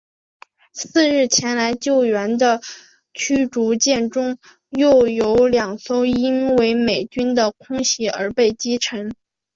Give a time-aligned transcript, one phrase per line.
[0.73, 2.59] 次日前来救援的
[3.13, 4.39] 驱逐舰中
[4.69, 9.13] 又有两艘因为美军的空袭而被击沉。